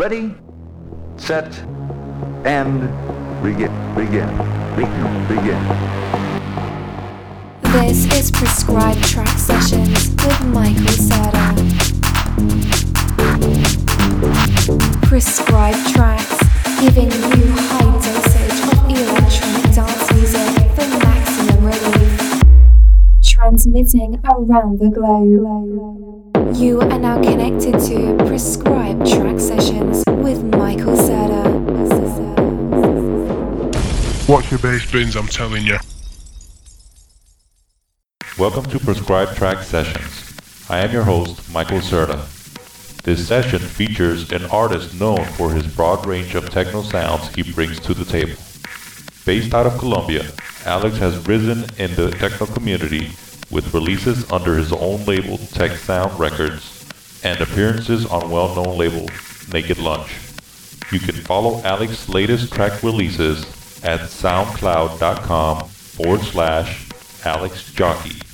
[0.00, 0.34] Ready,
[1.18, 1.58] set,
[2.46, 2.80] and
[3.42, 3.70] begin.
[3.94, 4.30] Begin.
[4.74, 5.28] Begin.
[5.28, 5.62] Begin.
[7.60, 11.52] This is Prescribed Trax Sessions with Michael Serda.
[15.02, 16.24] Prescribed Trax,
[16.80, 22.42] giving you high dosage of electronic dance music for maximum relief.
[23.22, 25.99] Transmitting around the globe.
[26.54, 31.44] You are now connected to Prescribed Trax Sessions with Michael Serda.
[34.28, 35.78] Watch your bass bins, I'm telling you.
[38.36, 40.68] Welcome to Prescribed Trax Sessions.
[40.68, 42.18] I am your host, Michael Serda.
[43.04, 47.78] This session features an artist known for his broad range of techno sounds he brings
[47.80, 48.40] to the table.
[49.24, 50.26] Based out of Colombia,
[50.64, 53.12] Alex has risen in the techno community
[53.50, 56.86] with releases under his own label Techsound Records
[57.22, 59.08] and appearances on well-known label
[59.52, 60.10] Naked Lunch.
[60.92, 63.44] You can follow Alex's latest track releases
[63.84, 66.88] at soundcloud.com forward slash
[67.22, 68.24] alexjockey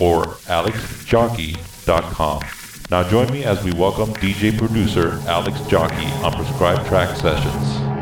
[0.00, 2.42] or alexjockey.com.
[2.90, 7.95] Now join me as we welcome DJ producer Alex Jockey on Prescribed Trax Sessions.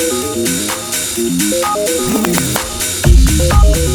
[0.00, 0.36] Thank
[3.76, 3.89] you.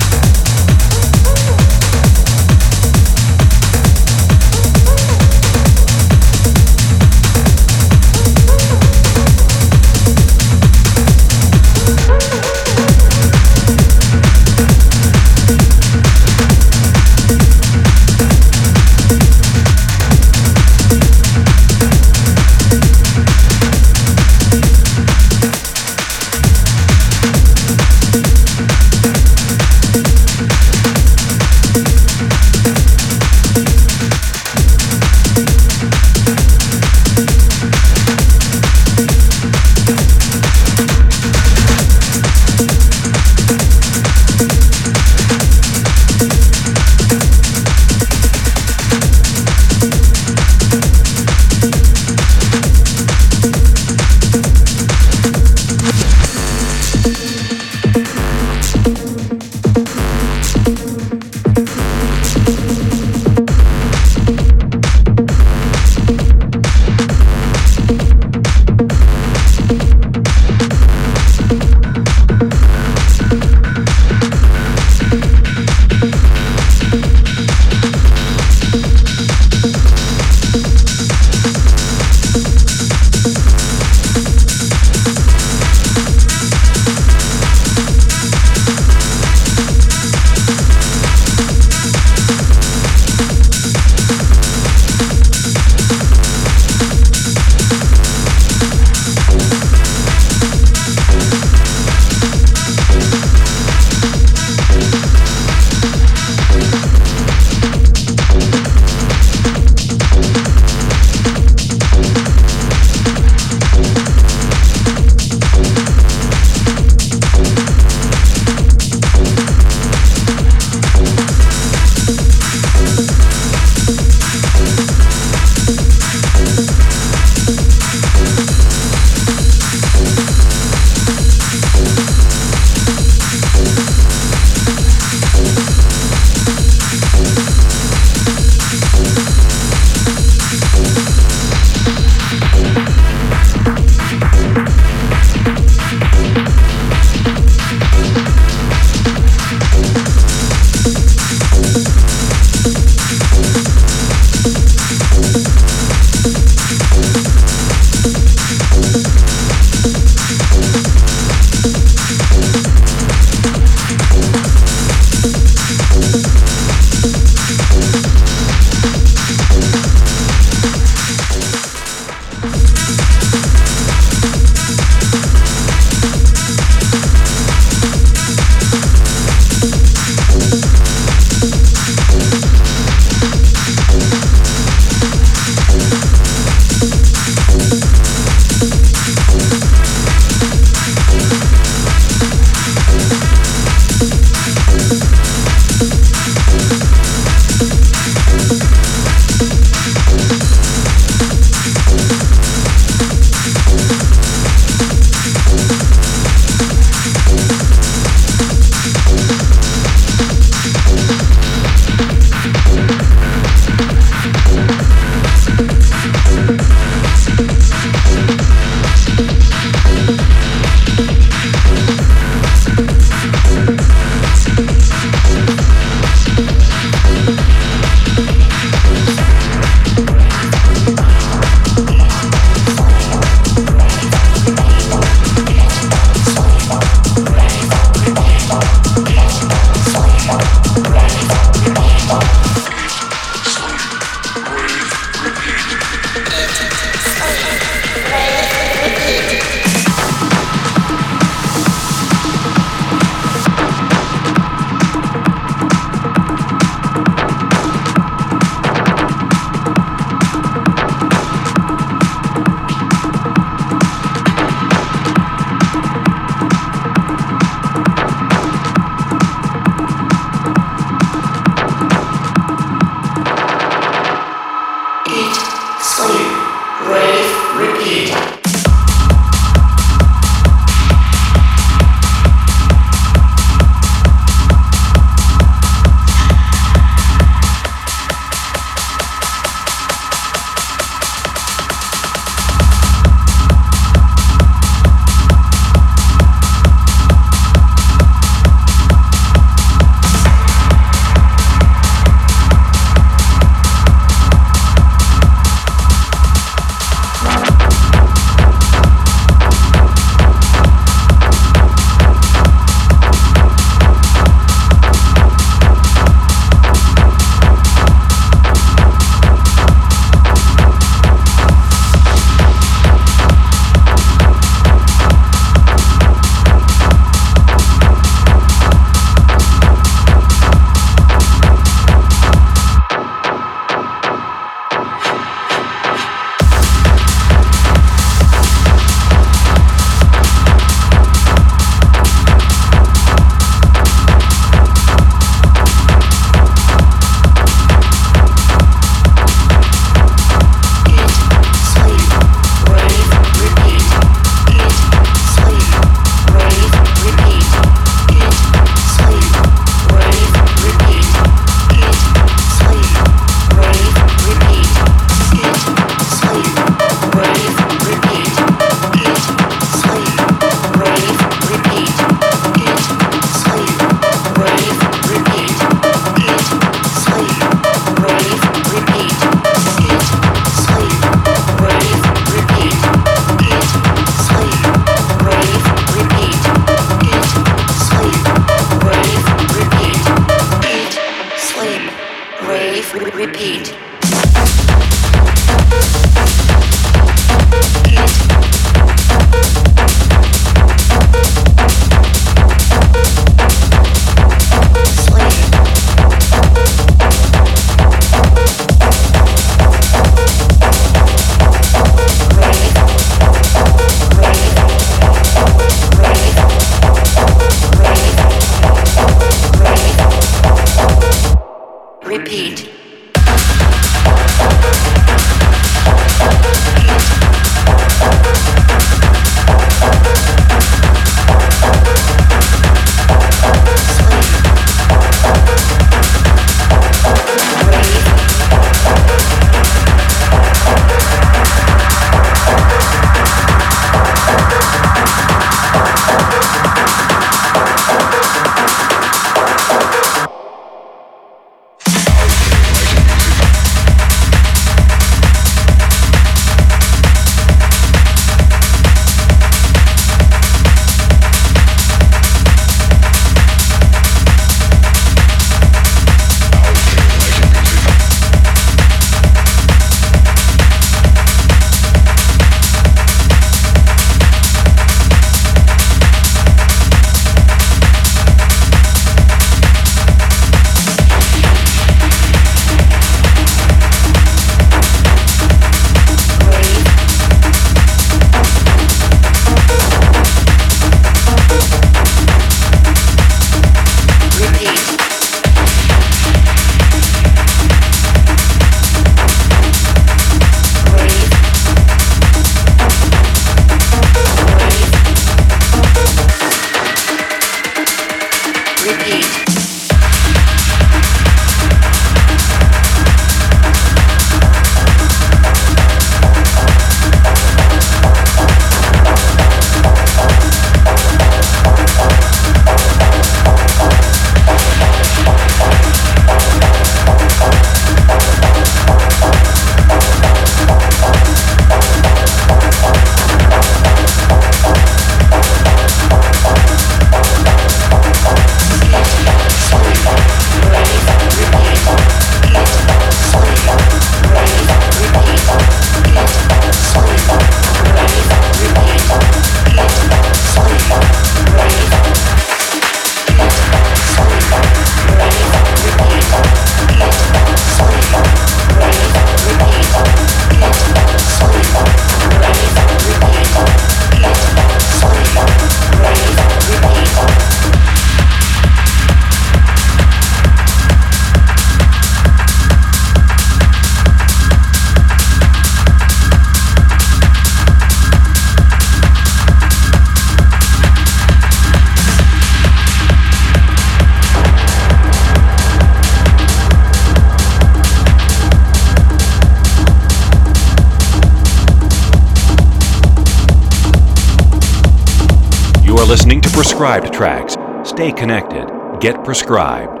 [596.81, 597.85] Prescribed Trax.
[597.87, 598.65] Stay connected.
[598.99, 600.00] Get prescribed.